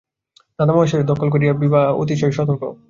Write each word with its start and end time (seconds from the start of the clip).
দাদামহাশয়ের 0.59 1.07
দখল 1.07 1.27
লইয়া 1.33 1.53
বিভা 1.61 1.81
অতিশয় 2.01 2.33
সতর্ক। 2.37 2.63